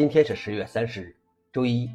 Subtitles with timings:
[0.00, 1.16] 今天是十月三十日，
[1.52, 1.86] 周一。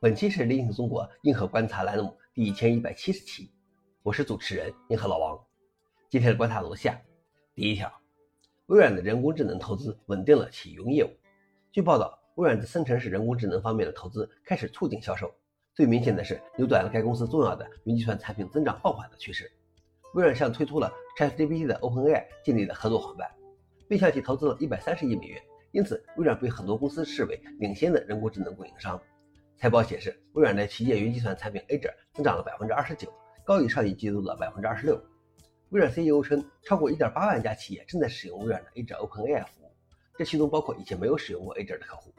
[0.00, 3.52] 本期是《林肯中国硬核观察》栏目第一千一百七十期，
[4.02, 5.40] 我是主持人硬核老王。
[6.08, 7.00] 今天的观察如下：
[7.54, 7.88] 第一条，
[8.66, 11.10] 微软的人工智能投资稳定了其云业务。
[11.70, 15.32] 据报道，微软在生成式人工智能方面的投资开始促进销售，
[15.72, 19.48] 最明显的是扭转了该公司重要的云计算产品增长放缓的趋势。
[20.14, 23.30] 微软向推出了 ChatGPT 的 OpenAI 建立了合作伙伴，
[23.86, 25.40] 并向其投资了一百三十亿美元。
[25.72, 29.00] 因此，微软被很多公司视为领先的人工智能供应商。
[29.56, 33.12] 财报显示，微软的企业云计算产品 Azure 增长了百分之二十九，
[33.44, 35.00] 高于上一季度的百分之二十六。
[35.68, 39.70] 微软 CEO 称，超过一点八万家企业正在使用微软的 Azure OpenAI 服务，
[40.18, 42.12] 这其中包括以前没有使用过 Azure 的客户。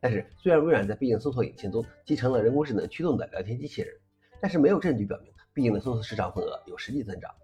[0.00, 3.94] 但是，虽然微软在必应搜索引擎中集成了人工智能驱动的聊天机器人，
[4.40, 7.34] 但是没有证据表明必应的搜索市场份额有实际增长。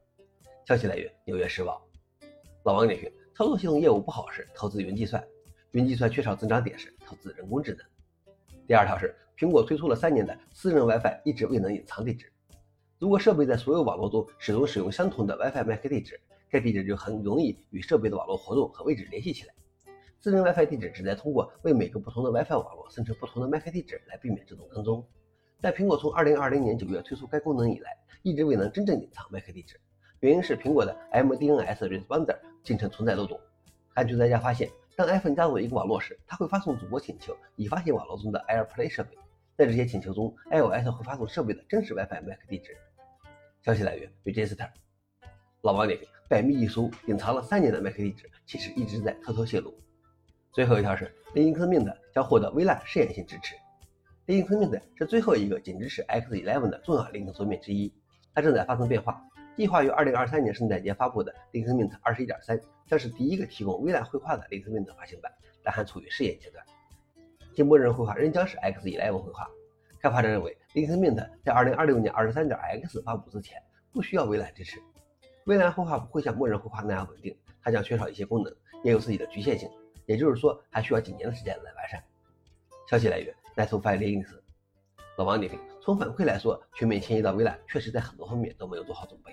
[0.67, 1.83] 消息来源：纽约时报。
[2.65, 5.27] 老王点评：操作系统业务不好时，投资云计算。
[5.75, 7.85] 云计算缺少增长点时，投资人工智能。
[8.65, 12.31] 第二条是，苹果推出了三年的私人 WiFi，一直未能隐藏地址。
[13.01, 19.55] 如果设备在所有网络中始终使用相同的 WiFi MAC 地址，该地址就很容易与设备的网络活动和位置联系起来。
[20.21, 25.05] 私人 WiFi 地址旨在通过为每个不同的 WiFi 网络生成不同的 MAC 地址来避免自动跟踪。
[25.61, 27.91] 但苹果从2020年9月推出该功能以来，
[28.23, 29.81] 一直未能真正隐藏 MAC 地址，
[30.21, 33.41] 原因是苹果的 MDNS Responder 进程存在漏洞。
[33.95, 34.71] 安全专家发现。
[34.97, 39.19] 当 iPhone 加入一个网络时，它会发送主播请求以发现网络中的 AirPlay 设备。
[39.57, 42.77] 在这些请求中，iOS 会发送设备的真实 WiFi MAC 地址。
[43.63, 44.69] 消息来源：Register。
[45.63, 49.75] 老王点评：百密一疏，隐藏了三年的 MAC 地址，其实一直在偷偷泄露。
[50.53, 53.57] 最后一条是，Linux Mint 将获得微烂试验性支持。
[54.27, 57.93] Linux Mint 是最后一个仅支持 X11 的重要 Linux 桌面之一，
[58.33, 59.21] 它正在发生变化。
[59.57, 65.33] 计划于二零二三年圣诞节发布的 Linux Mint 二十一点三将是第一个提供微软绘画的 Linux Mint 发行版，
[65.63, 66.65] 但还处于试验阶段。
[67.55, 69.49] 经默认绘画仍将是 X11 绘画。
[70.01, 74.83] 开发者认为，Linux Mint 在二零二六年二十三点 X 发布之前不需要微软支持。
[75.47, 78.53] 微软绘画不会像默认绘画那样稳定，它将缺少一些功能，
[78.83, 79.71] 也有自己的局限性，
[80.07, 82.03] 也就是说还需要几年的时间来完善。
[82.91, 84.37] 消息来源：NetFile Linux。
[85.17, 89.33] 老王点评：从反馈来说，全面迁移到微软确实在很多方面都没有做好准备。